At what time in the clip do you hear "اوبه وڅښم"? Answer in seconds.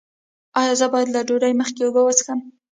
1.83-2.39